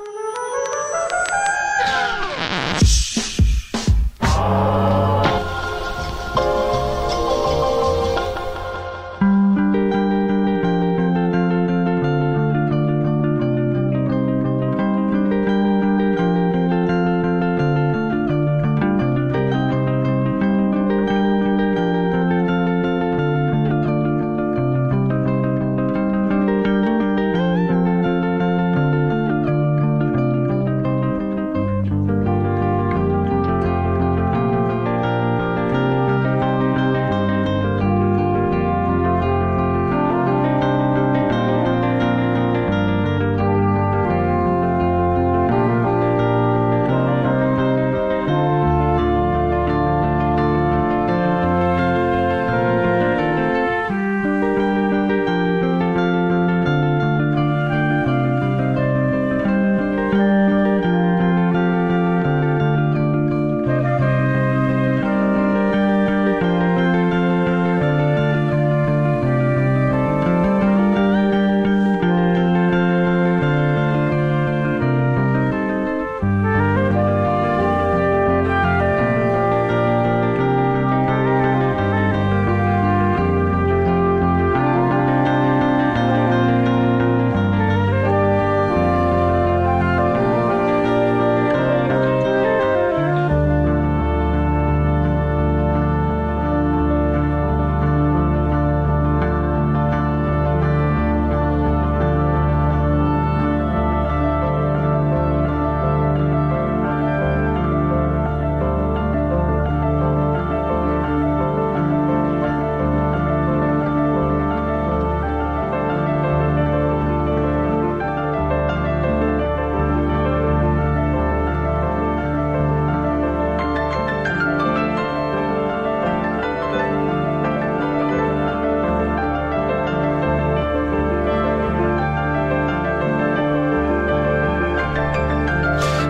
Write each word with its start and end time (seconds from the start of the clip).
you 0.00 0.23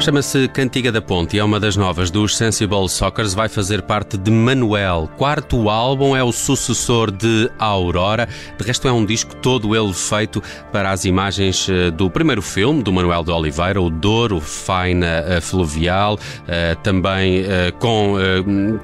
Chama-se 0.04 0.48
Cantiga 0.48 0.92
da 0.92 1.00
Ponte 1.00 1.34
e 1.34 1.38
é 1.38 1.42
uma 1.44 1.58
das 1.58 1.78
novas 1.78 2.10
dos 2.10 2.36
Sensible 2.36 2.90
Soccers. 2.90 3.32
Vai 3.32 3.48
fazer 3.48 3.80
parte 3.80 4.18
de 4.18 4.30
Manuel. 4.30 5.08
Quarto 5.16 5.70
álbum 5.70 6.14
é 6.14 6.22
o 6.22 6.30
sucessor 6.30 7.10
de 7.10 7.50
Aurora. 7.58 8.28
De 8.58 8.66
resto, 8.66 8.86
é 8.86 8.92
um 8.92 9.02
disco 9.02 9.34
todo 9.36 9.74
ele 9.74 9.94
feito 9.94 10.42
para 10.70 10.90
as 10.90 11.06
imagens 11.06 11.66
eh, 11.70 11.90
do 11.90 12.10
primeiro 12.10 12.42
filme 12.42 12.82
do 12.82 12.92
Manuel 12.92 13.24
de 13.24 13.30
Oliveira, 13.30 13.80
o 13.80 13.88
Douro 13.88 14.42
Faina 14.42 15.24
eh, 15.26 15.40
Fluvial. 15.40 16.18
Eh, 16.46 16.76
também 16.82 17.46
com 17.78 18.16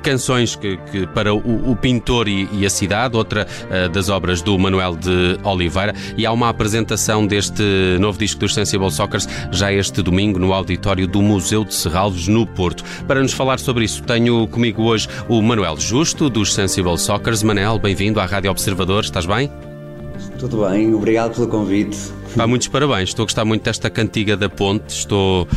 canções 0.02 0.56
que, 0.56 0.78
para 1.14 1.34
o, 1.34 1.76
pintor 1.76 2.28
e, 2.28 2.48
e, 2.52 2.64
a 2.64 2.70
cidade, 2.70 3.14
outra 3.14 3.46
das 3.92 4.08
obras 4.08 4.40
do 4.40 4.58
Manuel 4.58 4.96
de 4.96 5.38
Oliveira. 5.44 5.94
E 6.16 6.24
há 6.24 6.32
uma 6.32 6.48
apresentação 6.48 7.26
deste 7.26 7.62
novo 8.00 8.18
disco 8.18 8.40
dos 8.40 8.54
Sensible 8.54 8.90
Soccers 8.90 9.28
já 9.50 9.70
este 9.70 10.00
domingo 10.00 10.38
no 10.38 10.54
auditório 10.54 11.09
do 11.10 11.20
Museu 11.20 11.64
de 11.64 11.74
Serralves, 11.74 12.28
no 12.28 12.46
Porto. 12.46 12.84
Para 13.06 13.20
nos 13.20 13.32
falar 13.32 13.58
sobre 13.58 13.84
isso, 13.84 14.02
tenho 14.02 14.46
comigo 14.48 14.82
hoje 14.82 15.08
o 15.28 15.42
Manuel 15.42 15.76
Justo, 15.78 16.30
dos 16.30 16.54
Sensible 16.54 16.96
Soccers. 16.96 17.42
Manel, 17.42 17.78
bem-vindo 17.78 18.20
à 18.20 18.26
Rádio 18.26 18.50
Observador, 18.50 19.04
estás 19.04 19.26
bem? 19.26 19.50
Tudo 20.38 20.68
bem, 20.68 20.94
obrigado 20.94 21.34
pelo 21.34 21.48
convite. 21.48 22.19
Pá, 22.36 22.46
muitos 22.46 22.68
parabéns. 22.68 23.10
Estou 23.10 23.24
a 23.24 23.26
gostar 23.26 23.44
muito 23.44 23.62
desta 23.62 23.90
cantiga 23.90 24.36
da 24.36 24.48
ponte. 24.48 24.88
Estou, 24.88 25.48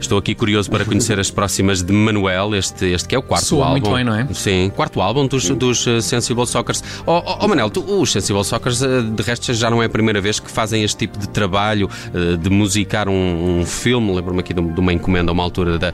estou 0.00 0.18
aqui 0.18 0.34
curioso 0.34 0.70
para 0.70 0.84
conhecer 0.84 1.18
as 1.20 1.30
próximas 1.30 1.82
de 1.82 1.92
Manuel, 1.92 2.54
este, 2.54 2.86
este 2.86 3.08
que 3.08 3.14
é 3.14 3.18
o 3.18 3.22
quarto 3.22 3.46
Soa 3.46 3.66
álbum. 3.66 3.80
muito 3.80 3.94
bem, 3.94 4.04
não 4.04 4.14
é? 4.14 4.26
Sim, 4.34 4.70
quarto 4.74 5.00
álbum 5.00 5.26
dos, 5.26 5.48
dos 5.50 5.86
uh, 5.86 6.02
Sensible 6.02 6.46
Soccers. 6.46 6.82
Oh, 7.06 7.22
oh, 7.24 7.38
oh 7.42 7.48
Manel, 7.48 7.70
tu, 7.70 7.80
os 7.80 8.10
Sensible 8.10 8.44
Soccers, 8.44 8.82
uh, 8.82 9.02
de 9.02 9.22
resto, 9.22 9.54
já 9.54 9.70
não 9.70 9.82
é 9.82 9.86
a 9.86 9.88
primeira 9.88 10.20
vez 10.20 10.40
que 10.40 10.50
fazem 10.50 10.82
este 10.82 10.98
tipo 10.98 11.18
de 11.18 11.28
trabalho 11.28 11.88
uh, 12.12 12.36
de 12.36 12.50
musicar 12.50 13.08
um, 13.08 13.60
um 13.60 13.66
filme. 13.66 14.12
Lembro-me 14.14 14.40
aqui 14.40 14.52
de, 14.52 14.60
de, 14.60 14.80
uma 14.80 14.92
encomenda 14.92 15.30
uma 15.30 15.42
altura 15.42 15.78
da, 15.78 15.92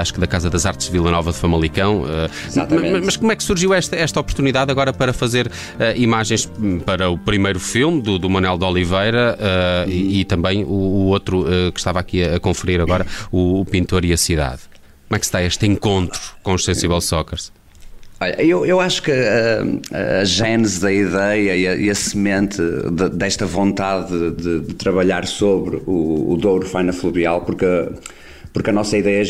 acho 0.00 0.14
que 0.14 0.20
da 0.20 0.26
Casa 0.26 0.48
das 0.48 0.64
Artes 0.64 0.86
de 0.86 0.92
Vila 0.92 1.10
Nova 1.10 1.32
de 1.32 1.38
Famalicão. 1.38 2.04
Exatamente. 2.46 3.04
Mas, 3.04 3.16
como 3.16 3.32
é 3.32 3.36
que 3.36 3.42
surgiu 3.42 3.74
esta, 3.74 3.96
esta 3.96 4.20
oportunidade 4.20 4.70
agora 4.70 4.92
para 4.92 5.12
fazer 5.12 5.50
imagens 5.96 6.50
para 6.84 7.10
o 7.10 7.18
primeiro 7.18 7.58
filme 7.58 8.00
do, 8.00 8.18
do 8.18 8.28
Manuel 8.28 8.58
de 8.58 8.64
Oliveira? 8.64 9.38
E, 9.86 10.20
e, 10.20 10.24
também 10.24 10.64
o, 10.64 10.68
o 10.68 11.06
outro 11.06 11.40
uh, 11.40 11.72
que 11.72 11.78
estava 11.78 12.00
aqui 12.00 12.22
a, 12.22 12.36
a 12.36 12.40
conferir 12.40 12.80
agora, 12.80 13.06
o, 13.30 13.60
o, 13.60 13.64
Pintor 13.64 14.04
e 14.04 14.12
a 14.12 14.16
Cidade. 14.16 14.62
Como 15.08 15.16
é 15.16 15.18
que 15.18 15.24
está 15.24 15.42
este 15.42 15.66
encontro 15.66 16.20
com 16.42 16.54
os 16.54 16.64
Sensible 16.64 17.00
Soccers? 17.00 17.52
Olha, 18.20 18.40
eu, 18.40 18.64
eu 18.64 18.80
acho 18.80 19.02
que 19.02 19.10
a, 19.10 20.20
a 20.20 20.24
gênese 20.24 20.80
da 20.80 20.92
ideia 20.92 21.56
e 21.56 21.66
a, 21.66 21.74
e 21.74 21.90
a 21.90 21.94
semente 21.94 22.62
de, 22.62 23.08
desta 23.10 23.44
vontade 23.44 24.30
de, 24.30 24.60
de, 24.60 24.74
trabalhar 24.74 25.26
sobre 25.26 25.82
o, 25.86 26.32
o 26.32 26.36
Douro 26.36 26.66
Faina 26.68 26.92
Fluvial, 26.92 27.42
porque, 27.42 27.66
porque 28.52 28.70
a 28.70 28.72
nossa 28.72 28.96
ideia 28.96 29.24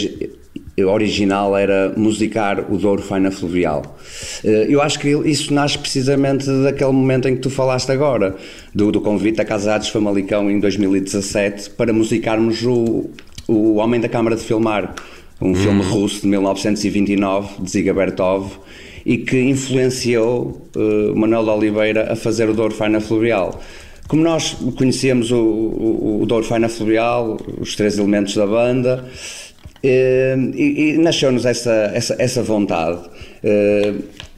original 0.81 1.57
era 1.57 1.93
musicar 1.97 2.73
o 2.73 2.79
Douro 2.79 3.03
Faina 3.03 3.31
Fluvial. 3.31 3.97
Eh, 4.43 4.67
eu 4.71 4.81
acho 4.81 4.99
que 4.99 5.09
isso 5.29 5.53
nasce 5.53 5.79
precisamente 5.79 6.47
daquele 6.63 6.93
momento 6.93 7.29
em 7.29 7.35
que 7.35 7.41
tu 7.43 7.51
falaste 7.51 7.91
agora, 7.91 8.35
do, 8.75 8.91
do 8.91 9.01
convite 9.01 9.41
à 9.41 9.45
Casa 9.45 9.75
Artes 9.75 9.91
Famalicão 9.91 10.51
em 10.51 10.59
2017 10.59 11.71
para 11.71 11.93
musicarmos 11.93 12.63
o, 12.65 13.11
o 13.47 13.75
Homem 13.77 14.01
da 14.01 14.09
Câmara 14.09 14.35
de 14.35 14.43
Filmar, 14.43 14.95
um 15.41 15.51
hum. 15.51 15.55
filme 15.55 15.83
russo 15.83 16.23
de 16.23 16.29
1929 16.29 17.63
de 17.63 17.71
Ziga 17.71 17.93
Bertov 17.93 18.59
e 19.05 19.19
que 19.19 19.41
influenciou 19.41 20.69
uh, 20.77 21.17
Manuel 21.17 21.45
de 21.45 21.51
Oliveira 21.51 22.13
a 22.13 22.17
fazer 22.17 22.49
o 22.49 22.55
Douro 22.55 22.75
Faina 22.75 23.01
Fluvial. 23.01 23.61
Como 24.09 24.23
nós 24.23 24.57
conhecemos 24.77 25.31
o, 25.31 25.37
o, 25.37 26.21
o 26.23 26.27
Douro 26.27 26.45
Faina 26.45 26.69
Fluvial, 26.69 27.39
os 27.59 27.75
três 27.75 27.99
elementos 27.99 28.35
da 28.37 28.47
banda, 28.47 29.05
eh, 29.52 29.52
e, 29.83 30.95
e 30.95 30.99
nasceu-nos 30.99 31.45
essa, 31.45 31.91
essa, 31.95 32.17
essa 32.19 32.43
vontade. 32.43 33.01
Eh, 33.43 33.95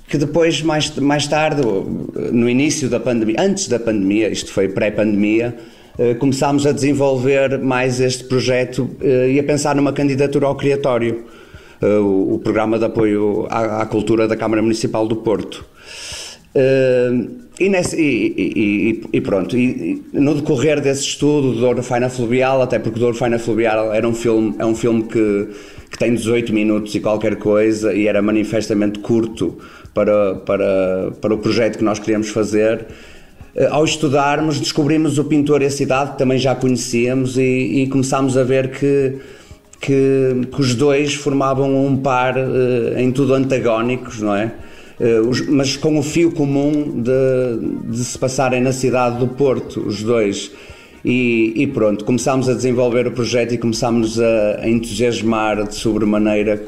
que 0.08 0.18
depois, 0.18 0.62
mais, 0.62 0.94
mais 0.96 1.26
tarde, 1.26 1.62
no 2.32 2.48
início 2.48 2.88
da 2.88 3.00
pandemia, 3.00 3.36
antes 3.38 3.68
da 3.68 3.78
pandemia, 3.78 4.28
isto 4.28 4.52
foi 4.52 4.68
pré-pandemia, 4.68 5.56
eh, 5.98 6.14
começámos 6.14 6.66
a 6.66 6.72
desenvolver 6.72 7.58
mais 7.58 8.00
este 8.00 8.24
projeto 8.24 8.88
e 9.00 9.38
a 9.38 9.42
pensar 9.42 9.74
numa 9.74 9.92
candidatura 9.92 10.46
ao 10.46 10.54
Criatório, 10.54 11.24
o, 11.82 12.40
programa 12.42 12.78
de 12.78 12.84
apoio 12.86 13.46
à 13.50 13.84
cultura 13.84 14.26
da 14.26 14.36
Câmara 14.36 14.62
Municipal 14.62 15.06
do 15.06 15.16
Porto. 15.16 15.64
E, 17.58 17.68
nesse, 17.68 17.96
e, 17.96 18.34
e, 18.36 19.02
e, 19.12 19.20
pronto, 19.20 19.56
no 20.12 20.34
decorrer 20.34 20.80
desse 20.80 21.02
estudo 21.02 21.52
do 21.52 21.60
Douro 21.60 21.82
Faina 21.82 22.08
Fluvial, 22.08 22.62
até 22.62 22.78
porque 22.78 22.98
Douro 22.98 23.16
Faina 23.16 23.38
Fluvial 23.38 23.92
era 23.92 24.08
um 24.08 24.14
filme, 24.14 24.54
é 24.58 24.66
um 24.66 24.74
filme 24.74 25.04
que, 25.04 25.48
que 25.90 25.98
tem 25.98 26.14
18 26.14 26.52
minutos 26.52 26.94
e 26.94 27.00
qualquer 27.00 27.36
coisa 27.36 27.94
e 27.94 28.08
era 28.08 28.20
manifestamente 28.20 28.98
curto 28.98 29.56
para, 29.94 30.34
para, 30.34 31.12
para 31.20 31.34
o 31.34 31.38
projeto 31.38 31.78
que 31.78 31.84
nós 31.84 32.00
queríamos 32.00 32.28
fazer, 32.28 32.86
eh, 33.54 33.68
ao 33.70 33.84
estudarmos, 33.84 34.58
descobrimos 34.58 35.18
o 35.18 35.24
pintor 35.24 35.62
e 35.62 35.66
a 35.66 35.70
cidade, 35.70 36.12
que 36.12 36.18
também 36.18 36.38
já 36.38 36.54
conhecíamos, 36.54 37.38
e, 37.38 37.82
e 37.82 37.88
começámos 37.88 38.36
a 38.36 38.42
ver 38.42 38.72
que, 38.72 39.18
que, 39.80 40.48
que, 40.52 40.60
os 40.60 40.74
dois 40.74 41.14
formavam 41.14 41.86
um 41.86 41.96
par 41.96 42.36
uh, 42.36 42.98
em 42.98 43.12
tudo 43.12 43.34
antagónicos, 43.34 44.20
não 44.20 44.34
é? 44.34 44.52
Os, 45.28 45.46
mas 45.48 45.76
com 45.76 45.98
o 45.98 46.02
fio 46.02 46.30
comum 46.30 47.02
de, 47.02 47.90
de, 47.90 48.04
se 48.04 48.16
passarem 48.16 48.60
na 48.60 48.72
cidade 48.72 49.18
do 49.18 49.26
Porto, 49.26 49.80
os 49.80 50.02
dois. 50.02 50.52
E, 51.04 51.52
e 51.56 51.66
pronto, 51.66 52.04
começámos 52.04 52.48
a 52.48 52.54
desenvolver 52.54 53.06
o 53.06 53.10
projeto 53.10 53.52
e 53.52 53.58
começámos 53.58 54.20
a, 54.20 54.60
a 54.60 54.68
entusiasmar 54.68 55.66
de 55.66 55.74
sobremaneira 55.74 56.62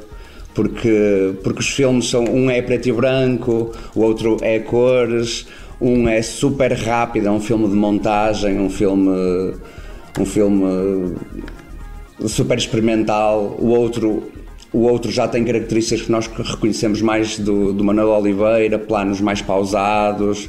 porque, 0.57 1.35
porque 1.43 1.61
os 1.61 1.69
filmes 1.69 2.09
são 2.09 2.25
um 2.25 2.51
é 2.51 2.63
preto 2.63 2.89
e 2.89 2.93
branco, 2.93 3.73
o 3.95 4.01
outro 4.01 4.39
é 4.41 4.59
cores, 4.59 5.47
um 5.79 6.09
é 6.09 6.23
super 6.23 6.73
rápido, 6.73 7.29
é 7.29 7.31
um 7.31 7.41
filme 7.41 7.69
de 7.69 7.75
montagem, 7.75 8.59
um 8.59 8.71
filme 8.71 9.55
um 10.19 10.25
filme 10.25 11.15
super 12.27 12.57
experimental, 12.57 13.55
o 13.59 13.67
outro 13.67 14.33
o 14.73 14.81
outro 14.81 15.11
já 15.11 15.27
tem 15.29 15.45
características 15.45 16.07
que 16.07 16.13
nós 16.13 16.27
reconhecemos 16.27 17.01
mais 17.01 17.39
do, 17.39 17.73
do 17.73 17.85
Manuel 17.85 18.09
Oliveira, 18.09 18.79
planos 18.79 19.21
mais 19.21 19.41
pausados 19.41 20.49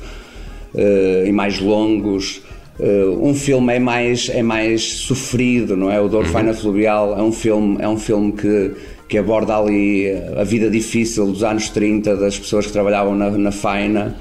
uh, 0.74 1.26
e 1.26 1.32
mais 1.32 1.60
longos. 1.60 2.42
Uh, 2.80 3.26
um 3.26 3.34
filme 3.34 3.74
é 3.74 3.80
mais 3.80 4.30
é 4.30 4.44
mais 4.44 4.84
sofrido, 4.84 5.76
não 5.76 5.92
é? 5.92 6.00
O 6.00 6.08
Dor 6.08 6.26
uhum. 6.26 6.32
Faina 6.32 6.54
Fluvial 6.54 7.18
é 7.18 7.22
um 7.22 7.32
filme 7.32 7.78
é 7.80 7.88
um 7.88 7.98
filme 7.98 8.32
que 8.34 8.72
que 9.08 9.18
aborda 9.18 9.56
ali 9.56 10.12
a 10.36 10.44
vida 10.44 10.70
difícil 10.70 11.28
dos 11.28 11.42
anos 11.42 11.70
30 11.70 12.18
das 12.18 12.38
pessoas 12.38 12.66
que 12.66 12.74
trabalhavam 12.74 13.16
na, 13.16 13.30
na 13.32 13.52
faina. 13.52 14.16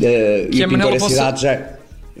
Uh, 0.00 0.48
e 0.50 0.62
a 0.62 0.68
Pintor 0.68 0.98
Cidade 1.00 1.42
já. 1.42 1.73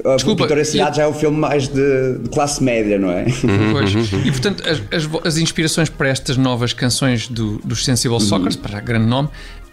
A 0.04 0.16
Desculpa, 0.16 0.46
Pintor 0.46 0.64
Cidade 0.64 0.90
eu... 0.90 0.94
já 0.96 1.02
é 1.04 1.06
o 1.06 1.12
filme 1.12 1.38
mais 1.38 1.68
de, 1.68 2.18
de, 2.18 2.28
classe 2.30 2.62
média, 2.62 2.98
não 2.98 3.10
é? 3.10 3.24
Uhum. 3.24 3.72
Pois. 3.72 3.92
E 3.92 4.30
portanto, 4.30 4.62
as, 4.68 4.82
as, 4.92 5.26
as, 5.26 5.38
inspirações 5.38 5.88
para 5.88 6.08
estas 6.08 6.36
novas 6.36 6.72
canções 6.72 7.28
do, 7.28 7.58
dos 7.58 7.84
Sensible 7.84 8.20
Soccers, 8.20 8.56
uhum. 8.56 8.62
para 8.62 8.80
grande 8.80 9.06
nome, 9.06 9.28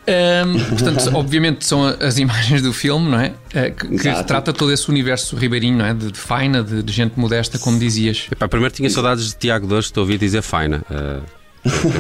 um, 0.08 0.70
portanto, 0.70 1.10
obviamente 1.16 1.66
são 1.66 1.86
as 1.86 2.18
imagens 2.18 2.62
do 2.62 2.74
filme, 2.74 3.10
não 3.10 3.20
é? 3.20 3.30
Uh, 3.30 3.76
que, 3.76 3.98
que 3.98 4.24
trata 4.24 4.52
todo 4.52 4.72
esse 4.72 4.90
universo 4.90 5.36
ribeirinho, 5.36 5.78
não 5.78 5.86
é? 5.86 5.94
De, 5.94 6.12
de 6.12 6.20
faina, 6.20 6.64
de, 6.64 6.84
de, 6.84 6.92
gente 6.92 7.20
modesta, 7.20 7.58
como 7.60 7.80
dizias. 7.80 8.28
Epá, 8.32 8.48
primeiro 8.48 8.74
tinha 8.74 8.90
saudades 8.90 9.30
de 9.30 9.36
Tiago 9.36 9.68
Dois, 9.68 9.86
estou 9.86 10.02
a 10.02 10.04
ouvir 10.04 10.18
dizer 10.18 10.42
faina. 10.42 10.84
Uh... 10.90 11.41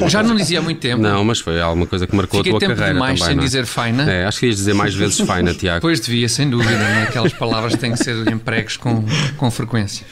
Já 0.08 0.24
não 0.24 0.36
dizia 0.36 0.60
há 0.60 0.62
muito 0.62 0.80
tempo. 0.80 1.02
Não, 1.02 1.24
mas 1.24 1.40
foi 1.40 1.62
alguma 1.62 1.86
coisa 1.86 2.08
que 2.08 2.16
marcou 2.16 2.40
Fiquei 2.40 2.52
a 2.52 2.54
tua 2.54 2.60
tempo 2.60 2.76
carreira. 2.76 2.94
demais 2.94 3.20
também, 3.20 3.36
sem 3.36 3.42
é? 3.42 3.46
dizer 3.46 3.66
faina. 3.66 4.12
É, 4.12 4.26
acho 4.26 4.40
que 4.40 4.48
ias 4.48 4.56
dizer 4.56 4.74
mais 4.74 4.96
vezes 4.96 5.20
faina, 5.20 5.54
Tiago. 5.56 5.82
Pois 5.82 6.00
devia, 6.00 6.28
sem 6.28 6.50
dúvida. 6.50 6.72
Né? 6.72 7.04
Aquelas 7.04 7.34
palavras 7.34 7.76
têm 7.76 7.92
que 7.92 8.04
ser 8.04 8.16
empregos 8.32 8.78
com, 8.78 9.06
com 9.38 9.52
frequência. 9.52 10.06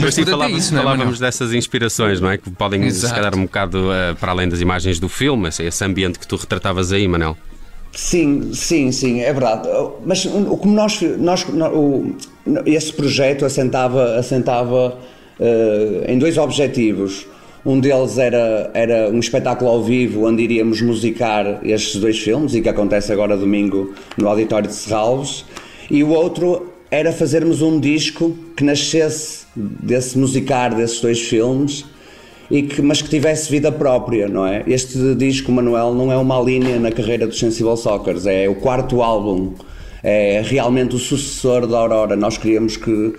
Mas 0.00 0.14
sim, 0.14 0.24
falávamos, 0.24 0.64
isso, 0.64 0.74
é, 0.74 0.78
falávamos 0.78 1.18
dessas 1.18 1.52
inspirações, 1.52 2.20
não 2.20 2.30
é? 2.30 2.38
Que 2.38 2.50
podem, 2.50 2.84
Exato. 2.84 3.08
se 3.08 3.14
calhar, 3.14 3.36
um 3.36 3.42
bocado 3.42 3.90
uh, 3.90 4.16
para 4.16 4.32
além 4.32 4.48
das 4.48 4.60
imagens 4.60 4.98
do 4.98 5.08
filme, 5.08 5.48
esse 5.48 5.84
ambiente 5.84 6.18
que 6.18 6.26
tu 6.26 6.36
retratavas 6.36 6.90
aí, 6.90 7.06
Manel. 7.06 7.36
Sim, 7.92 8.52
sim, 8.54 8.92
sim, 8.92 9.20
é 9.20 9.32
verdade. 9.32 9.68
Mas 10.06 10.24
como 10.24 10.74
nós, 10.74 11.00
nós 11.18 11.44
o, 11.72 12.14
esse 12.64 12.92
projeto 12.92 13.44
assentava, 13.44 14.16
assentava 14.16 14.96
uh, 15.38 16.04
em 16.10 16.18
dois 16.18 16.38
objetivos. 16.38 17.26
Um 17.64 17.78
deles 17.78 18.16
era, 18.16 18.70
era 18.72 19.10
um 19.10 19.18
espetáculo 19.18 19.70
ao 19.70 19.82
vivo 19.82 20.26
onde 20.26 20.42
iríamos 20.42 20.80
musicar 20.80 21.60
estes 21.62 22.00
dois 22.00 22.18
filmes 22.18 22.54
e 22.54 22.62
que 22.62 22.68
acontece 22.68 23.12
agora 23.12 23.36
domingo 23.36 23.92
no 24.16 24.28
Auditório 24.28 24.68
de 24.68 24.74
Serralves. 24.74 25.44
E 25.90 26.02
o 26.02 26.08
outro 26.08 26.72
era 26.90 27.12
fazermos 27.12 27.60
um 27.60 27.78
disco 27.78 28.34
que 28.56 28.64
nascesse 28.64 29.44
desse 29.54 30.16
musicar 30.18 30.74
desses 30.74 31.00
dois 31.00 31.20
filmes 31.20 31.84
e 32.50 32.62
que, 32.62 32.80
mas 32.80 33.02
que 33.02 33.08
tivesse 33.08 33.50
vida 33.50 33.70
própria, 33.70 34.26
não 34.26 34.46
é? 34.46 34.64
Este 34.66 35.14
disco, 35.14 35.52
Manuel, 35.52 35.94
não 35.94 36.10
é 36.10 36.16
uma 36.16 36.40
linha 36.40 36.80
na 36.80 36.90
carreira 36.90 37.26
dos 37.26 37.38
Sensible 37.38 37.76
Soccers, 37.76 38.26
é 38.26 38.48
o 38.48 38.56
quarto 38.56 39.02
álbum, 39.02 39.52
é 40.02 40.42
realmente 40.44 40.96
o 40.96 40.98
sucessor 40.98 41.66
da 41.66 41.78
Aurora. 41.78 42.16
Nós 42.16 42.36
queríamos 42.38 42.76
que 42.76 43.14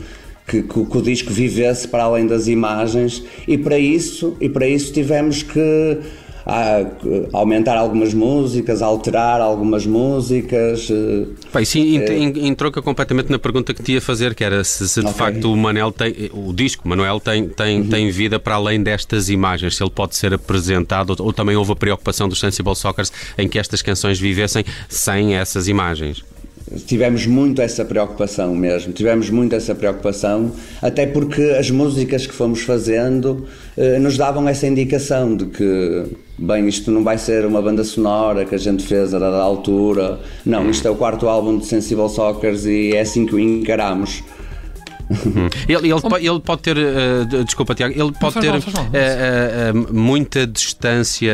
que, 0.48 0.62
que, 0.64 0.86
que, 0.86 0.98
o 0.98 1.02
disco 1.02 1.32
vivesse 1.32 1.88
para 1.88 2.04
além 2.04 2.28
das 2.28 2.48
imagens 2.48 3.24
e 3.48 3.58
para 3.58 3.78
isso 3.78 4.36
e 4.40 4.50
para 4.50 4.68
isso 4.68 4.92
tivemos 4.92 5.44
que 5.44 6.00
ah, 6.46 6.84
aumentar 7.34 7.78
algumas 7.78 8.14
músicas, 8.14 8.82
alterar 8.82 9.42
algumas 9.42 9.86
músicas. 9.86 10.90
Eh, 10.90 11.28
Pai, 11.52 11.66
sim, 11.66 12.00
é... 12.00 12.82
completamente 12.82 13.30
na 13.30 13.38
pergunta 13.38 13.74
que 13.74 13.84
te 13.84 13.94
ia 13.94 14.02
fazer, 14.02 14.34
que 14.34 14.44
era 14.44 14.64
se, 14.64 14.88
se 14.90 15.02
de 15.02 15.06
okay. 15.06 15.18
facto 15.18 15.52
o 15.52 15.56
Manel 15.56 15.92
tem, 15.92 16.32
o 16.34 16.52
disco 16.52 16.88
Manuel 16.88 17.20
tem, 17.20 17.48
tem, 17.48 17.82
uhum. 17.82 17.90
tem 17.90 18.10
vida 18.10 18.40
para 18.40 18.56
além 18.56 18.82
destas 18.82 19.30
imagens, 19.30 19.76
se 19.76 19.84
ele 19.84 19.92
pode 19.92 20.16
ser 20.16 20.34
apresentado, 20.34 21.12
ou, 21.12 21.28
ou 21.28 21.34
também 21.34 21.56
houve 21.56 21.74
a 21.74 21.76
preocupação 21.76 22.28
dos 22.28 22.40
Sensible 22.40 22.76
Soccers 22.76 23.12
em 23.38 23.48
que 23.48 23.60
estas 23.60 23.82
canções 23.82 24.20
vivessem 24.20 24.66
sem 24.90 25.36
essas 25.36 25.68
imagens 25.68 26.24
tivemos 26.86 27.26
muito 27.26 27.62
essa 27.62 27.84
preocupação 27.84 28.56
mesmo, 28.56 28.94
tivemos 28.94 29.30
muito 29.30 29.56
essa 29.56 29.76
preocupação, 29.76 30.52
até 30.82 31.06
porque 31.06 31.42
as 31.60 31.70
músicas 31.70 32.26
que 32.26 32.34
fomos 32.34 32.62
fazendo 32.62 33.46
eh, 33.78 34.00
nos 34.00 34.18
davam 34.18 34.48
essa 34.48 34.68
indicação 34.68 35.36
de 35.36 35.46
que, 35.46 36.06
bem, 36.38 36.68
isto 36.68 36.92
não 36.92 37.04
vai 37.04 37.18
ser 37.18 37.46
uma 37.46 37.62
banda 37.62 37.84
sonora 37.84 38.46
que 38.46 38.56
a 38.56 38.58
gente 38.58 38.84
fez 38.84 39.14
a 39.14 39.20
dada 39.20 39.38
altura, 39.38 40.20
não, 40.46 40.70
isto 40.70 40.88
é 40.88 40.92
o 40.92 40.96
quarto 40.96 41.28
álbum 41.28 41.58
de 41.58 41.66
Sensible 41.66 42.10
Soccers 42.10 42.66
e 42.66 42.92
é 42.96 43.02
assim 43.02 43.26
que 43.26 43.36
o 43.36 43.40
encaramos. 43.40 44.24
Uhum. 45.12 45.50
Ele, 45.68 45.92
ele, 45.92 46.02
pode, 46.02 46.28
ele, 46.28 46.40
pode 46.40 46.62
ter, 46.62 46.78
uh, 46.78 47.44
desculpa 47.44 47.76
Tiago, 47.76 47.94
ele 48.00 48.12
pode 48.14 48.40
ter 48.40 48.52
mal, 48.52 48.60
uh, 48.60 49.90
uh, 49.90 49.94
muita 49.94 50.48
distância 50.48 51.34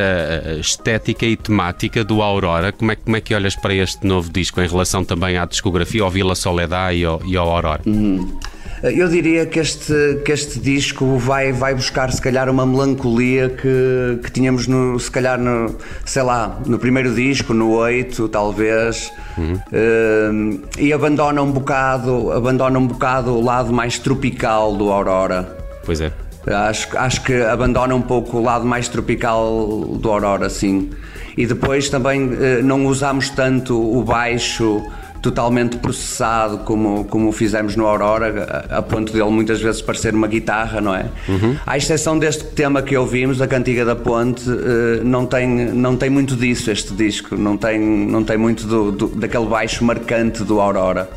estética 0.59 1.25
e 1.25 1.35
temática 1.35 2.03
do 2.03 2.21
Aurora. 2.21 2.71
Como 2.71 2.91
é, 2.91 2.95
como 2.95 3.15
é 3.15 3.21
que 3.21 3.33
olhas 3.33 3.55
para 3.55 3.73
este 3.73 4.05
novo 4.05 4.31
disco 4.31 4.59
em 4.61 4.67
relação 4.67 5.03
também 5.03 5.37
à 5.37 5.45
discografia, 5.45 6.03
ao 6.03 6.09
Vila 6.09 6.35
Soledad 6.35 6.95
e 6.95 7.05
ao, 7.05 7.21
e 7.25 7.37
ao 7.37 7.49
Aurora? 7.49 7.81
Uhum. 7.85 8.37
Eu 8.83 9.07
diria 9.07 9.45
que 9.45 9.59
este, 9.59 10.21
que 10.23 10.31
este 10.31 10.59
disco 10.59 11.17
vai, 11.17 11.51
vai 11.51 11.73
buscar, 11.73 12.11
se 12.11 12.21
calhar, 12.21 12.47
uma 12.49 12.65
melancolia 12.65 13.49
que, 13.49 14.19
que 14.23 14.31
tínhamos, 14.31 14.67
no, 14.67 14.99
se 14.99 15.09
calhar, 15.09 15.39
no, 15.39 15.75
sei 16.05 16.21
lá, 16.21 16.59
no 16.65 16.77
primeiro 16.77 17.13
disco, 17.13 17.53
no 17.53 17.71
8, 17.71 18.27
talvez, 18.29 19.11
uhum. 19.35 19.53
uh, 19.55 20.61
e 20.77 20.93
abandona 20.93 21.41
um 21.41 21.51
bocado, 21.51 22.31
abandona 22.31 22.77
um 22.77 22.85
bocado 22.85 23.31
o 23.31 23.43
lado 23.43 23.73
mais 23.73 23.97
tropical 23.97 24.75
do 24.75 24.91
Aurora. 24.91 25.57
Pois 25.83 25.99
é. 25.99 26.11
Acho, 26.45 26.97
acho 26.97 27.23
que 27.23 27.41
abandona 27.41 27.93
um 27.93 28.01
pouco 28.01 28.37
o 28.37 28.43
lado 28.43 28.65
mais 28.65 28.87
tropical 28.87 29.67
do 29.99 30.09
Aurora, 30.09 30.49
sim. 30.49 30.91
E 31.35 31.45
depois 31.45 31.89
também 31.89 32.25
uh, 32.25 32.63
não 32.63 32.85
usamos 32.85 33.29
tanto 33.29 33.75
o 33.75 34.03
baixo 34.03 34.83
totalmente 35.27 35.77
processado 35.77 36.59
como, 36.59 37.03
como 37.05 37.31
fizemos 37.33 37.75
no 37.75 37.85
Aurora, 37.85 38.65
a, 38.69 38.77
a, 38.77 38.81
ponto 38.81 39.11
dele 39.11 39.29
muitas 39.29 39.59
vezes 39.61 39.81
parecer 39.81 40.13
uma 40.13 40.27
guitarra, 40.27 40.79
não 40.79 40.95
é? 40.95 41.05
Uhum. 41.27 41.57
À 41.65 41.77
exceção 41.77 42.17
deste 42.17 42.45
tema 42.45 42.81
que 42.81 42.95
ouvimos, 42.95 43.41
a 43.41 43.47
Cantiga 43.47 43.83
da 43.83 43.95
Ponte, 43.95 44.49
uh, 44.49 45.03
não, 45.03 45.25
tem, 45.25 45.47
não 45.47 45.97
tem 45.97 46.09
muito 46.09 46.35
disso 46.35 46.71
este 46.71 46.93
disco, 46.93 47.35
não 47.35 47.57
tem, 47.57 47.77
não 47.77 48.23
tem 48.23 48.37
muito 48.37 48.65
do, 48.65 48.91
do 48.91 49.07
daquele 49.07 49.45
baixo 49.47 49.83
marcante 49.83 50.45
do 50.45 50.61
Aurora. 50.61 51.09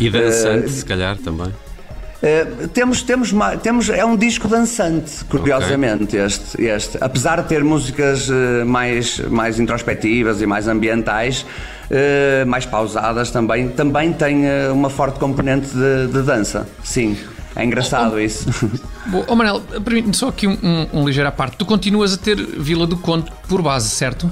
E 0.00 0.08
dançante, 0.08 0.66
uh, 0.66 0.70
se 0.70 0.84
calhar, 0.84 1.18
também. 1.18 1.52
Uh, 2.22 2.68
temos, 2.68 3.02
temos, 3.02 3.34
temos, 3.64 3.90
é 3.90 4.04
um 4.04 4.16
disco 4.16 4.46
dançante, 4.46 5.24
curiosamente, 5.24 6.04
okay. 6.04 6.24
este, 6.24 6.62
este. 6.62 6.98
Apesar 7.00 7.42
de 7.42 7.48
ter 7.48 7.64
músicas 7.64 8.28
uh, 8.28 8.64
mais, 8.64 9.18
mais 9.28 9.58
introspectivas 9.58 10.40
e 10.40 10.46
mais 10.46 10.68
ambientais, 10.68 11.44
uh, 11.90 12.46
mais 12.46 12.64
pausadas 12.64 13.32
também, 13.32 13.70
também 13.70 14.12
tem 14.12 14.44
uma 14.70 14.88
forte 14.88 15.18
componente 15.18 15.66
de, 15.70 16.12
de, 16.12 16.22
dança. 16.22 16.68
Sim, 16.84 17.18
é 17.56 17.64
engraçado 17.64 18.14
oh, 18.14 18.20
isso. 18.20 18.48
Bom, 19.06 19.24
oh 19.26 19.34
Manel, 19.34 19.60
permite-me 19.84 20.14
só 20.14 20.28
aqui 20.28 20.46
um, 20.46 20.56
um, 20.62 21.00
um 21.00 21.04
ligeiro 21.04 21.28
à 21.28 21.32
parte. 21.32 21.56
Tu 21.56 21.66
continuas 21.66 22.14
a 22.14 22.16
ter 22.16 22.36
Vila 22.36 22.86
do 22.86 22.98
Conde 22.98 23.32
por 23.48 23.60
base, 23.62 23.88
certo? 23.88 24.30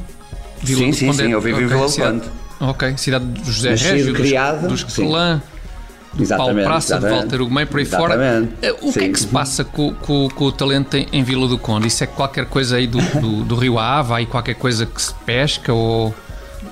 Vila 0.62 0.78
sim, 0.78 0.92
sim, 0.92 1.12
sim, 1.12 1.22
é... 1.24 1.34
eu 1.34 1.40
vivo 1.40 1.56
okay, 1.56 1.66
em 1.66 1.68
Vila 1.68 1.88
do 1.88 1.96
Conde. 1.96 2.22
Ok, 2.60 2.94
cidade 2.98 3.24
do 3.24 3.50
José 3.50 3.70
Nascido, 3.70 3.90
Régio, 3.90 4.14
criado, 4.14 4.68
dos, 4.68 4.84
dos 4.84 4.94
Celã 4.94 5.42
do 6.12 6.26
Paulo 6.26 6.54
Praça, 6.62 6.94
exatamente. 6.96 7.14
de 7.14 7.20
Walter 7.20 7.42
Ugumem, 7.42 7.66
por 7.66 7.78
aí 7.78 7.82
exatamente. 7.84 8.48
fora. 8.48 8.58
Eh, 8.62 8.76
o 8.82 8.92
Sim. 8.92 8.98
que 8.98 9.04
é 9.04 9.08
que 9.08 9.20
se 9.20 9.26
passa 9.26 9.64
com, 9.64 9.94
com, 9.94 10.28
com, 10.28 10.44
o 10.44 10.52
talento 10.52 10.96
em, 10.96 11.22
Vila 11.22 11.46
do 11.46 11.58
Conde? 11.58 11.86
Isso 11.86 12.02
é 12.02 12.06
qualquer 12.06 12.46
coisa 12.46 12.76
aí 12.76 12.86
do, 12.86 12.98
do, 13.20 13.44
do 13.44 13.54
Rio 13.54 13.78
Ava, 13.78 14.16
aí 14.16 14.26
qualquer 14.26 14.54
coisa 14.54 14.86
que 14.86 15.00
se 15.00 15.14
pesca 15.26 15.72
ou... 15.72 16.14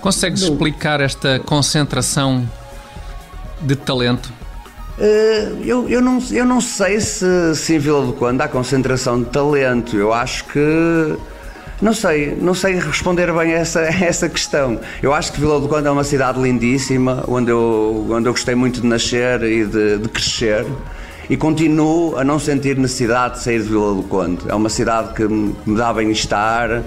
Consegues 0.01 0.43
Não. 0.43 0.51
explicar 0.51 1.01
esta 1.01 1.39
concentração 1.41 2.49
de 3.61 3.75
talento? 3.75 4.33
Uh, 4.99 5.63
eu, 5.65 5.89
eu, 5.89 6.01
não, 6.01 6.23
eu 6.31 6.45
não 6.45 6.61
sei 6.61 7.01
se, 7.01 7.55
se 7.55 7.75
em 7.75 7.79
Vila 7.79 8.05
do 8.05 8.13
Conde 8.13 8.43
há 8.43 8.49
concentração 8.49 9.23
de 9.23 9.31
talento. 9.31 9.97
Eu 9.97 10.13
acho 10.13 10.45
que 10.47 11.17
Não 11.81 11.95
sei, 11.95 12.37
não 12.41 12.55
sei 12.55 12.75
responder 12.75 13.33
bem 13.33 13.55
a 13.55 13.59
essa, 13.59 13.81
essa 14.05 14.29
questão. 14.29 14.81
Eu 15.03 15.15
acho 15.15 15.33
que 15.33 15.41
Vila 15.41 15.61
do 15.61 15.69
Conde 15.69 15.87
é 15.87 15.91
uma 15.91 16.05
cidade 16.05 16.41
lindíssima, 16.41 17.25
onde 17.29 17.51
eu, 17.51 18.07
onde 18.11 18.29
eu 18.29 18.33
gostei 18.33 18.55
muito 18.55 18.81
de 18.81 18.87
nascer 18.87 19.43
e 19.43 19.65
de, 19.65 19.99
de 19.99 20.09
crescer 20.09 20.67
e 21.31 21.37
continuo 21.37 22.17
a 22.17 22.25
não 22.25 22.39
sentir 22.39 22.77
necessidade 22.79 23.35
de 23.35 23.43
sair 23.43 23.63
de 23.63 23.69
Vila 23.69 23.95
do 23.95 24.03
Conde. 24.03 24.41
É 24.49 24.55
uma 24.55 24.69
cidade 24.69 25.13
que 25.15 25.29
me 25.29 25.77
dá 25.77 25.93
bem-estar 25.93 26.83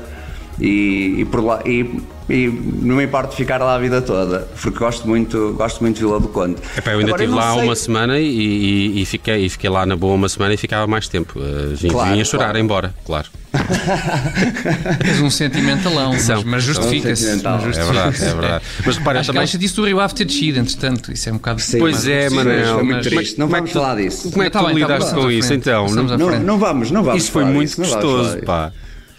e, 0.60 1.16
e, 1.20 1.26
por 1.26 1.44
lá, 1.44 1.62
e, 1.66 2.02
e, 2.32 2.48
não 2.82 2.96
me 2.96 3.04
importa 3.04 3.36
ficar 3.36 3.58
lá 3.60 3.76
a 3.76 3.80
vida 3.80 4.02
toda, 4.02 4.48
porque 4.62 4.80
gosto 4.80 5.08
muito, 5.08 5.54
gosto 5.58 5.82
muito 5.82 5.96
de 5.96 6.02
Vila 6.02 6.20
do 6.20 6.30
Conde. 6.30 6.56
Epá, 6.78 6.92
eu 6.92 7.00
ainda 7.00 7.12
Agora, 7.12 7.24
estive 7.24 7.40
lá 7.40 7.54
sei... 7.54 7.64
uma 7.64 7.76
semana 7.76 8.20
e, 8.20 9.02
e, 9.02 9.06
fiquei, 9.06 9.46
e 9.46 9.50
fiquei 9.50 9.70
lá 9.70 9.86
na 9.86 9.96
boa 9.96 10.16
uma 10.16 10.30
semana 10.30 10.54
e 10.54 10.58
ficava 10.58 10.88
mais 10.88 11.08
tempo. 11.08 11.40
Uh, 11.40 11.76
vim, 11.76 11.90
claro, 11.90 12.14
vim 12.14 12.22
a 12.22 12.26
chorar 12.26 12.46
claro. 12.46 12.60
embora, 12.60 12.96
claro. 13.06 13.28
És 15.06 15.20
um 15.20 15.30
sentimentalão, 15.30 16.14
mas, 16.14 16.44
mas 16.46 16.64
justifica-se. 16.64 17.28
É 17.28 17.36
verdade, 17.36 18.24
é 18.24 18.34
verdade. 18.34 18.66
Mas 18.86 18.98
repara, 18.98 19.20
Acho 19.20 19.34
também... 19.34 19.48
que 19.48 19.58
disso 19.58 19.76
do 19.76 19.86
Rio 19.86 20.00
Ave 20.00 20.14
ter 20.14 20.26
descido, 20.26 20.60
entretanto, 20.60 21.12
isso 21.12 21.28
é 21.28 21.34
um 21.34 21.36
bocado. 21.36 21.62
Sim, 21.62 21.80
pois 21.80 22.08
é, 22.08 22.30
Manel. 22.30 22.76
Foi 22.76 22.84
muito 22.84 23.10
triste. 23.10 23.38
Não 23.38 23.50
vamos 23.50 23.72
falar 23.72 23.96
disso. 23.96 24.32
Como 24.32 24.44
é 24.44 24.50
que 24.50 24.58
tu 24.58 24.68
lidaste 24.70 25.14
com 25.14 25.30
isso 25.30 25.54
então? 25.54 25.88
Não 25.90 26.58
vamos, 26.58 26.92
não 26.92 27.04
vamos. 27.04 27.22
Isso 27.22 27.32
foi 27.32 27.44
muito 27.44 27.76
gostoso, 27.76 28.38
pá. 28.46 28.72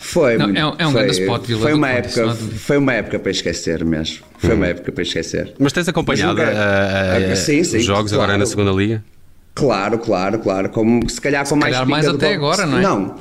Foi, 0.02 0.36
não, 0.36 0.50
é, 0.50 0.66
um, 0.66 0.74
é 0.78 0.86
um 0.86 0.90
foi, 0.90 1.02
grande 1.04 1.20
spot 1.20 1.46
Vila 1.46 1.60
foi 1.60 1.72
uma 1.74 1.88
época 1.88 2.34
Foi 2.34 2.76
uma 2.76 2.92
época 2.92 3.18
para 3.20 3.30
esquecer 3.30 3.84
mesmo. 3.84 4.24
Foi 4.36 4.50
hum. 4.50 4.54
uma 4.54 4.66
época 4.66 4.90
para 4.90 5.02
esquecer. 5.02 5.54
Mas 5.58 5.72
tens 5.72 5.88
acompanhado 5.88 6.42
a, 6.42 6.44
a, 6.44 7.16
a, 7.16 7.36
sim, 7.36 7.62
sim, 7.62 7.78
os 7.78 7.84
jogos 7.84 8.10
claro. 8.10 8.24
agora 8.24 8.38
na 8.38 8.46
segunda 8.46 8.72
liga? 8.72 9.02
Claro, 9.54 9.98
claro, 9.98 10.38
claro. 10.38 10.68
Como, 10.70 11.08
se 11.08 11.20
calhar 11.20 11.42
com 11.42 11.54
se 11.54 11.56
mais 11.56 11.72
calhar 11.72 11.88
mais 11.88 12.08
até 12.08 12.34
agora, 12.34 12.66
não 12.66 12.78
é? 12.78 12.82
Não. 12.82 13.14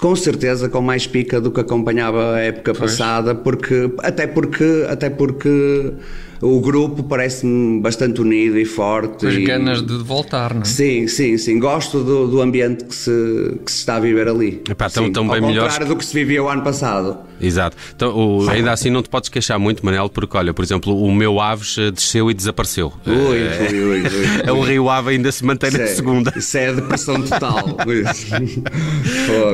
Com 0.00 0.16
certeza 0.16 0.68
com 0.68 0.80
mais 0.80 1.06
pica 1.06 1.40
do 1.40 1.50
que 1.50 1.60
acompanhava 1.60 2.34
a 2.34 2.40
época 2.40 2.74
pois. 2.74 2.92
passada, 2.92 3.34
porque 3.34 3.90
até 3.98 4.26
porque 4.26 4.86
até 4.88 5.10
porque 5.10 5.92
o 6.40 6.60
grupo 6.60 7.02
parece-me 7.02 7.80
bastante 7.80 8.20
unido 8.20 8.58
e 8.58 8.64
forte. 8.64 9.20
Com 9.20 9.28
as 9.28 9.34
e... 9.34 9.44
ganas 9.44 9.82
de 9.82 9.96
voltar, 9.98 10.54
não 10.54 10.62
é? 10.62 10.64
Sim, 10.64 11.08
sim, 11.08 11.36
sim. 11.36 11.58
Gosto 11.58 12.02
do, 12.02 12.28
do 12.28 12.40
ambiente 12.40 12.84
que 12.84 12.94
se, 12.94 13.60
que 13.64 13.70
se 13.70 13.78
está 13.78 13.96
a 13.96 14.00
viver 14.00 14.28
ali. 14.28 14.62
Epá, 14.68 14.88
tão, 14.88 15.10
tão 15.10 15.26
bem 15.26 15.40
Ao 15.40 15.48
melhor. 15.48 15.64
contrário 15.64 15.86
do 15.86 15.96
que 15.96 16.04
se 16.04 16.14
vivia 16.14 16.42
o 16.42 16.48
ano 16.48 16.62
passado. 16.62 17.18
Exato. 17.40 17.76
Então, 17.94 18.16
o, 18.16 18.48
ainda 18.48 18.72
assim 18.72 18.90
não 18.90 19.02
te 19.02 19.08
podes 19.08 19.28
queixar 19.28 19.58
muito, 19.58 19.84
Manel, 19.84 20.08
porque 20.08 20.36
olha, 20.36 20.52
por 20.52 20.64
exemplo, 20.64 21.00
o 21.00 21.12
meu 21.14 21.40
Aves 21.40 21.76
eh, 21.78 21.90
desceu 21.90 22.30
e 22.30 22.34
desapareceu. 22.34 22.92
Ui, 23.06 23.14
ui, 23.14 23.28
ui, 23.70 23.84
ui, 23.84 24.02
ui. 24.02 24.50
o 24.50 24.60
Rio 24.66 24.90
Ave 24.90 25.10
ainda 25.10 25.30
se 25.30 25.44
mantém 25.44 25.68
isso 25.68 25.78
na 25.78 25.84
é, 25.84 25.86
segunda. 25.86 26.32
Isso 26.36 26.58
é 26.58 26.72
depressão 26.72 27.22
total. 27.22 27.76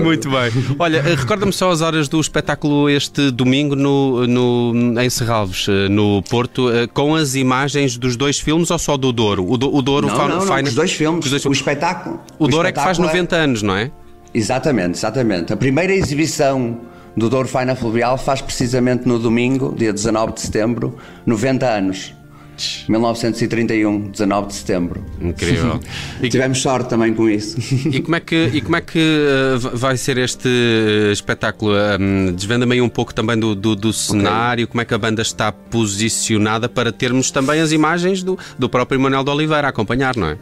muito 0.03 0.31
bem. 0.31 0.51
Olha, 0.79 0.99
eh, 0.99 1.15
recorda-me 1.15 1.53
só 1.53 1.71
as 1.71 1.81
horas 1.81 2.09
do 2.09 2.21
espetáculo 2.21 2.89
este 2.89 3.31
domingo 3.31 3.77
no, 3.77 4.27
no, 4.27 5.01
em 5.01 5.11
Serralves, 5.11 5.67
eh, 5.69 5.89
no 5.89 6.23
Porto, 6.23 6.71
com 6.93 7.15
as 7.15 7.35
imagens 7.35 7.97
dos 7.97 8.17
dois 8.17 8.39
filmes 8.39 8.71
ou 8.71 8.79
só 8.79 8.97
do 8.97 9.13
Douro? 9.13 9.45
O, 9.49 9.57
do, 9.57 9.75
o 9.75 9.83
Douro 9.83 10.07
não, 10.07 10.17
não, 10.17 10.45
não, 10.45 10.63
os 10.63 10.75
dois 10.75 10.93
filmes, 10.93 11.25
os 11.25 11.31
dois... 11.31 11.45
o 11.45 11.53
espetáculo. 11.53 12.21
O, 12.39 12.45
o 12.45 12.49
Douro 12.49 12.69
é 12.69 12.73
que 12.73 12.81
faz 12.81 12.99
90 12.99 13.37
é... 13.37 13.39
anos, 13.39 13.63
não 13.63 13.77
é? 13.77 13.91
Exatamente, 14.33 14.99
exatamente. 14.99 15.53
A 15.53 15.57
primeira 15.57 15.93
exibição 15.93 16.81
do 17.17 17.31
Douro 17.31 17.47
Faina 17.47 17.77
Fluvial 17.77 18.19
faz 18.19 18.41
precisamente 18.41 19.07
no 19.07 19.19
domingo, 19.19 19.75
dia 19.77 19.93
19 19.93 20.33
de 20.35 20.41
setembro, 20.41 20.97
90 21.25 21.67
anos. 21.67 22.15
1931, 22.89 24.11
19 24.11 24.47
de 24.49 24.55
setembro. 24.55 25.05
Incrível. 25.21 25.81
E 26.23 26.29
tivemos 26.29 26.61
sorte 26.61 26.89
também 26.89 27.13
com 27.13 27.29
isso. 27.29 27.59
E 27.91 28.01
como 28.01 28.17
é 28.17 28.21
que, 28.21 28.51
e 28.53 28.61
como 28.61 28.77
é 28.77 28.81
que 28.81 28.99
uh, 28.99 29.77
vai 29.77 29.97
ser 29.97 30.17
este 30.17 30.49
uh, 30.49 31.13
espetáculo? 31.13 31.75
Desvenda-me 32.35 32.75
aí 32.75 32.81
um 32.81 32.89
pouco 32.89 33.13
também 33.13 33.39
do, 33.39 33.55
do, 33.55 33.77
do 33.77 33.93
cenário, 33.93 34.65
okay. 34.65 34.71
como 34.71 34.81
é 34.81 34.85
que 34.85 34.95
a 34.95 34.99
banda 34.99 35.23
está 35.23 35.53
posicionada 35.53 36.69
para 36.69 36.93
termos 36.93 37.31
também 37.31 37.61
as 37.61 37.73
imagens 37.73 38.23
do, 38.23 38.39
do 38.59 38.69
próprio 38.69 38.99
Manuel 39.01 39.25
de 39.25 39.31
Oliveira 39.31 39.69
a 39.69 39.71
acompanhar, 39.71 40.17
não 40.17 40.29
é? 40.29 40.39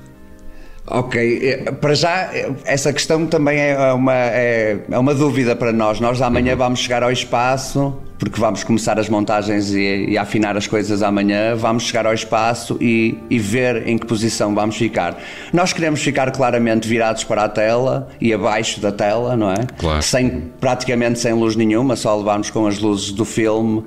Ok, 0.87 1.41
eh, 1.43 1.71
para 1.73 1.95
já 1.95 2.31
essa 2.65 2.93
questão 2.93 3.25
também 3.27 3.59
é 3.61 3.93
uma, 3.93 4.15
é, 4.15 4.79
é 4.91 4.99
uma 4.99 5.15
dúvida 5.15 5.55
para 5.55 5.73
nós. 5.73 6.01
Nós 6.01 6.21
amanhã 6.21 6.53
uhum. 6.53 6.59
vamos 6.59 6.81
chegar 6.81 7.05
ao 7.05 7.13
espaço, 7.13 7.97
porque 8.19 8.41
vamos 8.41 8.65
começar 8.65 8.99
as 8.99 9.09
montagens 9.09 9.73
e, 9.73 10.07
e 10.09 10.19
afinar 10.19 10.57
as 10.57 10.67
coisas 10.67 11.01
amanhã. 11.01 11.55
Vamos 11.55 11.85
chegar 11.85 12.05
ao 12.05 12.13
espaço 12.13 12.77
e, 12.81 13.17
e, 13.31 13.39
ver 13.39 13.87
em 13.87 13.97
que 13.97 14.07
posição 14.07 14.55
vamos 14.57 14.77
ficar. 14.77 15.17
Nós 15.53 15.73
queremos 15.73 16.03
ficar 16.03 16.33
claramente 16.33 16.89
virados 16.89 17.23
para 17.23 17.45
a 17.45 17.49
tela 17.49 18.09
e 18.21 18.33
abaixo 18.35 18.81
da 18.81 18.91
tela, 18.91 19.37
não 19.37 19.53
é? 19.53 19.67
Claro. 19.79 20.03
Sem, 20.03 20.51
praticamente 20.61 21.21
sem 21.21 21.33
luz 21.33 21.55
nenhuma, 21.55 21.95
só 21.95 22.17
levamos 22.17 22.51
com 22.51 22.67
as 22.67 22.79
luzes 22.79 23.13
do 23.13 23.25
filme. 23.25 23.85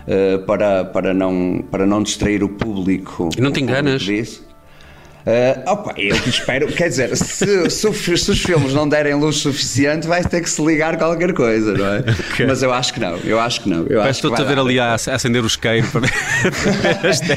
Uh, 0.00 0.44
para, 0.44 0.84
para, 0.86 1.14
não, 1.14 1.62
para 1.70 1.86
não 1.86 2.02
distrair 2.02 2.42
o 2.42 2.48
público. 2.48 3.28
E 3.36 3.40
não 3.40 3.52
te 3.52 3.60
enganas? 3.60 4.02
Disso. 4.02 4.49
Uh, 5.20 5.70
opa, 5.70 5.94
eu 5.98 6.16
espero, 6.16 6.66
quer 6.68 6.88
dizer, 6.88 7.14
se, 7.14 7.68
se, 7.68 7.92
se, 7.92 8.30
os 8.30 8.42
filmes 8.42 8.72
não 8.72 8.88
derem 8.88 9.14
luz 9.14 9.36
suficiente, 9.36 10.06
vai 10.06 10.24
ter 10.24 10.40
que 10.40 10.48
se 10.48 10.64
ligar 10.64 10.96
qualquer 10.96 11.34
coisa, 11.34 11.74
não 11.74 11.86
é? 11.86 12.00
Okay. 12.30 12.46
Mas 12.46 12.62
eu 12.62 12.72
acho 12.72 12.94
que 12.94 13.00
não, 13.00 13.16
eu 13.18 13.40
acho 13.40 13.62
que 13.62 13.68
não. 13.68 13.86
Estou-te 14.08 14.40
a 14.40 14.44
ver 14.44 14.58
ali 14.58 14.78
a, 14.78 14.94
acender 14.94 15.42
o 15.42 15.46
isqueiro 15.46 15.86
para 15.88 16.00
ver 16.00 16.12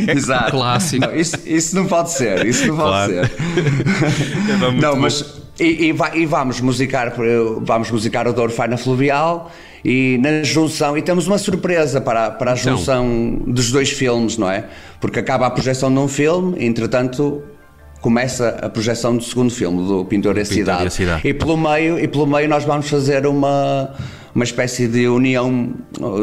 Exato. 0.16 0.52
Clássico. 0.52 1.06
Não, 1.06 1.16
isso, 1.16 1.38
isso, 1.46 1.76
não 1.76 1.88
pode 1.88 2.12
ser, 2.12 2.46
isso 2.46 2.68
não 2.68 2.78
pode 2.78 3.14
claro. 3.14 3.28
ser. 3.28 4.72
não, 4.80 4.96
mas 4.96 5.42
e, 5.60 5.88
e, 5.88 5.92
vai, 5.92 6.18
e, 6.18 6.26
vamos 6.26 6.62
musicar 6.62 7.14
vamos 7.62 7.92
musicar 7.92 8.28
o 8.28 8.34
Douro 8.34 8.52
Faina 8.52 8.78
Fluvial 8.78 9.52
e 9.84 10.18
na 10.22 10.44
junção 10.44 10.98
e 10.98 11.02
temos 11.02 11.28
uma 11.28 11.38
surpresa 11.38 12.00
para, 12.00 12.32
para 12.32 12.52
a 12.52 12.56
então. 12.56 12.78
junção 12.78 13.06
então. 13.06 13.54
dos 13.54 13.72
dois 13.72 13.90
filmes, 13.90 14.38
não 14.38 14.50
é? 14.50 14.66
Porque 15.02 15.20
acaba 15.20 15.46
a 15.46 15.52
projeção 15.52 15.92
de 15.92 16.00
um 16.00 16.08
filme, 16.08 16.64
entretanto 16.66 17.44
começa 18.04 18.50
a 18.62 18.70
projeção 18.70 19.16
do 19.16 19.24
segundo 19.24 19.50
filme, 19.50 19.88
do 19.88 20.04
Pintor, 20.04 20.38
e 20.38 20.42
a, 20.42 20.46
Cidade. 20.46 20.84
E, 20.84 20.88
a 20.88 20.90
Cidade. 20.90 21.28
e 21.28 21.34
pelo 21.34 21.56
meio 21.56 21.98
E 21.98 22.06
pelo 22.06 22.28
meio 22.28 22.50
nós 22.50 22.66
vamos 22.66 22.90
fazer 22.90 23.26
uma 23.26 23.96
uma 24.36 24.44
espécie 24.44 24.88
de 24.88 25.08
união, 25.08 25.72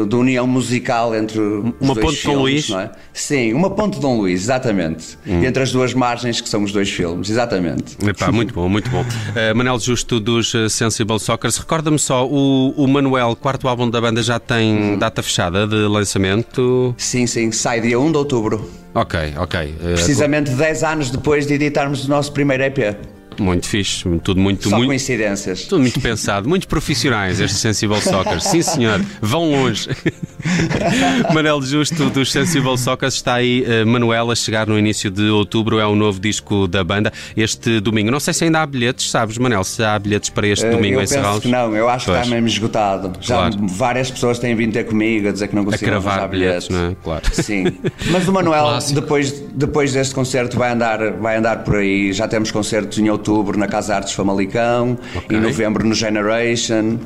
de 0.07 0.15
união 0.15 0.45
musical 0.45 1.15
entre 1.15 1.39
uma 1.39 1.95
ponte 1.95 2.17
filmes, 2.17 2.23
Dom 2.23 2.41
Luís? 2.41 2.69
É? 2.69 2.91
Sim, 3.13 3.53
uma 3.53 3.69
ponte 3.69 4.01
Dom 4.01 4.17
Luís, 4.17 4.41
exatamente. 4.41 5.17
Hum. 5.25 5.43
Entre 5.45 5.63
as 5.63 5.71
duas 5.71 5.93
margens 5.93 6.41
que 6.41 6.49
são 6.49 6.61
os 6.61 6.73
dois 6.73 6.89
filmes, 6.89 7.29
exatamente. 7.29 7.95
Epá, 8.05 8.29
muito 8.33 8.53
bom, 8.53 8.67
muito 8.67 8.89
bom. 8.89 9.01
Uh, 9.01 9.55
Manel 9.55 9.79
Justo 9.79 10.19
dos 10.19 10.53
uh, 10.53 10.69
Sensible 10.69 11.19
Soccers, 11.21 11.57
recorda-me 11.57 11.97
só, 11.97 12.27
o, 12.27 12.71
o 12.71 12.85
Manuel, 12.85 13.33
quarto 13.33 13.65
álbum 13.69 13.89
da 13.89 14.01
banda, 14.01 14.21
já 14.21 14.39
tem 14.39 14.75
hum. 14.75 14.97
data 14.97 15.23
fechada 15.23 15.65
de 15.65 15.87
lançamento? 15.87 16.93
Sim, 16.97 17.25
sim, 17.25 17.49
sai 17.53 17.79
dia 17.79 17.97
1 17.97 18.11
de 18.11 18.17
outubro. 18.17 18.80
Ok, 18.93 19.15
ok. 19.37 19.55
Uh, 19.55 19.83
Precisamente 19.93 20.51
10 20.51 20.83
anos 20.83 21.11
depois 21.11 21.47
de 21.47 21.53
editarmos 21.53 22.05
o 22.05 22.09
nosso 22.09 22.31
primeiro 22.33 22.63
EP. 22.63 22.95
Muito 23.39 23.67
fixe, 23.67 24.03
tudo 24.23 24.39
muito. 24.39 24.67
Só 24.67 24.75
muito, 24.75 24.89
coincidências. 24.89 25.65
Tudo 25.65 25.81
muito 25.81 25.99
pensado, 25.99 26.49
muito 26.49 26.67
profissionais 26.67 27.39
este 27.39 27.57
Sensible 27.57 28.01
Soccer. 28.01 28.39
Sim, 28.41 28.61
senhor, 28.61 29.01
vão 29.21 29.49
longe. 29.49 29.89
Manel 31.33 31.61
Justo 31.61 32.09
dos 32.09 32.31
Sensible 32.31 32.77
Soccer 32.77 33.07
está 33.07 33.35
aí, 33.35 33.63
uh, 33.63 33.87
Manuel, 33.87 34.31
a 34.31 34.35
chegar 34.35 34.67
no 34.67 34.77
início 34.77 35.09
de 35.09 35.29
outubro, 35.29 35.79
é 35.79 35.85
o 35.85 35.95
novo 35.95 36.19
disco 36.19 36.67
da 36.67 36.83
banda, 36.83 37.11
este 37.35 37.79
domingo. 37.79 38.11
Não 38.11 38.19
sei 38.19 38.33
se 38.33 38.43
ainda 38.43 38.61
há 38.61 38.65
bilhetes, 38.65 39.09
sabes, 39.09 39.37
Manel, 39.37 39.63
se 39.63 39.81
há 39.83 39.97
bilhetes 39.97 40.29
para 40.29 40.47
este 40.47 40.65
uh, 40.65 40.71
domingo 40.71 40.99
eu 40.99 41.03
em 41.03 41.07
Serralves? 41.07 41.49
não, 41.49 41.75
eu 41.75 41.87
acho 41.87 42.07
pois. 42.07 42.17
que 42.17 42.23
está 42.23 42.35
mesmo 42.35 42.47
esgotado. 42.47 43.13
Já 43.21 43.35
claro. 43.35 43.55
várias 43.67 44.11
pessoas 44.11 44.39
têm 44.39 44.55
vindo 44.55 44.73
ter 44.73 44.83
comigo 44.83 45.29
a 45.29 45.31
dizer 45.31 45.47
que 45.47 45.55
não 45.55 45.63
conseguem 45.63 45.93
arranjar 45.93 46.27
bilhetes. 46.27 46.67
bilhetes. 46.67 46.69
Não 46.69 46.91
é? 46.91 46.95
Claro. 47.01 47.23
Sim, 47.33 47.65
mas 48.11 48.27
o 48.27 48.33
Manuel, 48.33 48.79
depois, 48.93 49.31
depois 49.53 49.93
deste 49.93 50.13
concerto, 50.13 50.57
vai 50.57 50.71
andar, 50.71 51.11
vai 51.13 51.37
andar 51.37 51.63
por 51.63 51.77
aí. 51.77 52.11
Já 52.11 52.27
temos 52.27 52.51
concertos 52.51 52.97
em 52.97 53.09
outubro 53.09 53.20
outubro 53.21 53.57
na 53.57 53.67
Casa 53.67 53.95
Artes 53.95 54.13
Famalicão, 54.13 54.97
okay. 55.15 55.37
em 55.37 55.39
novembro 55.39 55.85
no 55.87 55.93
Generation. 55.93 56.97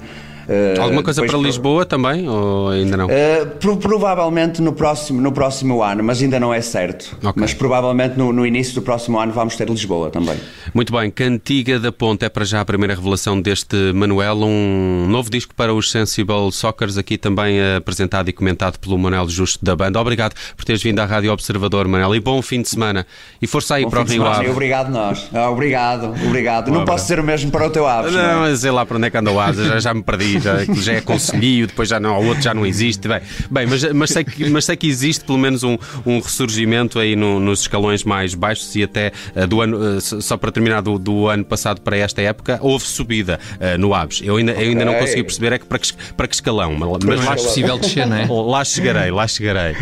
Uh, 0.48 0.80
Alguma 0.80 1.02
coisa 1.02 1.26
para 1.26 1.38
Lisboa 1.38 1.86
também 1.86 2.30
ou 2.30 2.70
ainda 2.70 2.96
não? 2.96 3.08
Uh, 3.08 3.46
pro, 3.60 3.78
provavelmente 3.78 4.62
no 4.62 4.74
próximo, 4.74 5.20
no 5.20 5.32
próximo 5.32 5.82
ano, 5.82 6.04
mas 6.04 6.22
ainda 6.22 6.40
não 6.40 6.54
é 6.54 6.62
certo. 6.62 7.18
Okay. 7.18 7.34
Mas 7.36 7.54
provavelmente 7.54 8.18
no, 8.18 8.32
no, 8.32 8.46
início 8.46 8.76
do 8.76 8.82
próximo 8.82 9.20
ano 9.20 9.32
vamos 9.32 9.56
ter 9.56 9.68
Lisboa 9.68 10.10
também. 10.10 10.38
Muito 10.74 10.94
bem, 10.94 11.10
Cantiga 11.10 11.80
da 11.80 11.92
Ponte 11.92 12.26
é 12.26 12.30
para 12.30 12.46
já 12.46 12.62
a 12.62 12.66
primeira 12.66 12.94
revelação 12.94 13.42
deste 13.42 13.76
Manuel, 13.94 14.44
um 14.44 15.08
novo 15.10 15.30
disco 15.32 15.54
para 15.56 15.74
os 15.74 15.90
Sensible 15.90 16.52
Soccers, 16.52 16.98
aqui 16.98 17.18
também 17.18 17.58
apresentado 17.76 18.30
e 18.30 18.34
comentado 18.34 18.78
pelo 18.78 18.98
Manuel 18.98 19.28
Justo 19.28 19.66
da 19.66 19.76
banda. 19.76 20.00
Obrigado 20.00 20.36
por 20.56 20.64
teres 20.64 20.84
vindo 20.84 21.00
à 21.00 21.06
Rádio 21.06 21.32
Observador, 21.32 21.88
Manuel, 21.88 22.16
e 22.16 22.20
bom 22.20 22.42
fim 22.42 22.62
de 22.62 22.70
semana. 22.70 23.06
E 23.42 23.48
força 23.48 23.76
aí 23.76 23.84
bom 23.84 23.90
para 23.90 24.02
o 24.02 24.06
Rio 24.06 24.26
Ave. 24.26 24.50
Obrigado 24.50 24.92
nós. 24.92 25.28
Ah, 25.34 25.50
obrigado, 25.50 26.14
obrigado. 26.28 26.72
não 26.72 26.86
posso 26.86 27.08
ser 27.08 27.20
o 27.20 27.24
mesmo 27.24 27.50
para 27.50 27.66
o 27.66 27.70
teu 27.72 27.88
Ave. 27.88 28.12
Não, 28.12 28.42
não, 28.42 28.46
é? 28.46 28.56
sei 28.56 28.70
lá 28.70 28.86
para 28.86 28.98
onde 28.98 29.08
é 29.08 29.10
que 29.10 29.18
anda 29.18 29.32
o 29.32 29.40
Ave, 29.40 29.66
já, 29.66 29.80
já 29.80 29.94
me 29.94 30.04
perdi 30.04 30.35
já, 30.40 30.64
já 30.66 30.94
é 30.94 31.02
conselho, 31.02 31.68
depois 31.68 31.90
já 31.90 32.00
não, 32.00 32.20
o 32.20 32.28
outro 32.28 32.42
já 32.42 32.54
não 32.54 32.66
existe. 32.66 33.08
Bem, 33.08 33.22
bem 33.50 33.68
mas, 33.68 33.94
mas, 33.94 34.10
sei 34.10 34.24
que, 34.24 34.50
mas 34.50 34.66
sei 34.66 34.76
que 34.76 34.88
existe 34.88 35.26
pelo 35.26 35.38
menos 35.38 35.64
um, 35.64 35.78
um 36.06 36.20
ressurgimento 36.20 37.00
aí 37.00 37.16
no, 37.16 37.40
nos 37.40 37.62
escalões 37.62 38.04
mais 38.04 38.34
baixos 38.34 38.76
e 38.76 38.84
até 38.84 39.12
uh, 39.36 39.48
do 39.48 39.62
ano, 39.62 39.98
uh, 39.98 40.02
só 40.02 40.38
para 40.38 40.52
terminar, 40.52 40.82
do, 40.82 40.98
do, 40.98 41.28
ano 41.28 41.46
passado 41.46 41.82
para 41.82 41.98
esta 41.98 42.22
época, 42.22 42.60
houve 42.62 42.86
subida 42.86 43.40
uh, 43.56 43.78
no 43.78 43.94
Aves. 43.94 44.22
Eu 44.24 44.38
ainda, 44.38 44.52
okay. 44.52 44.66
eu 44.66 44.70
ainda 44.70 44.86
não 44.86 44.94
consegui 44.96 45.24
perceber 45.24 45.54
é 45.54 45.60
que 45.60 45.66
para 45.66 45.80
que, 45.80 45.94
para 46.16 46.28
que 46.28 46.36
escalão. 46.36 46.76
Mas, 46.76 47.04
mas 47.04 47.26
lá 47.26 47.34
é 47.34 47.36
possível 47.36 47.78
descer, 47.78 48.08
não 48.08 48.18
é? 48.18 48.26
Lá 48.46 48.64
chegarei, 48.64 49.12
lá 49.12 49.28
chegarei. 49.28 49.76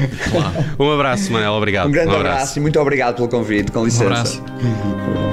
Um 0.79 0.91
abraço, 0.91 1.31
Manel, 1.31 1.53
obrigado. 1.53 1.87
Um 1.87 1.91
grande 1.91 2.09
um 2.09 2.15
abraço. 2.15 2.35
abraço. 2.35 2.59
e 2.59 2.61
muito 2.61 2.79
obrigado 2.79 3.15
pelo 3.15 3.27
convite, 3.27 3.71
com 3.71 3.83
licença. 3.83 4.03
Um 4.03 4.07
abraço. 4.07 5.32